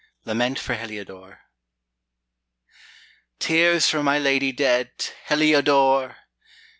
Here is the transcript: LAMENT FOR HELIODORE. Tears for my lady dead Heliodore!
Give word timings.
LAMENT 0.25 0.57
FOR 0.57 0.73
HELIODORE. 0.73 1.41
Tears 3.37 3.87
for 3.87 4.01
my 4.01 4.17
lady 4.17 4.51
dead 4.51 4.89
Heliodore! 5.25 6.17